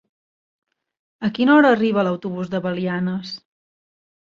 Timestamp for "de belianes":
2.57-3.41